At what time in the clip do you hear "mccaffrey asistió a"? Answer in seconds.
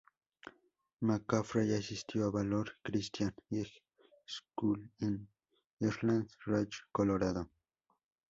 1.03-2.31